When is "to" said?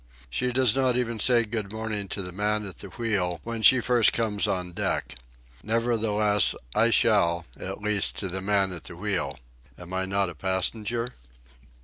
2.07-2.23, 8.17-8.27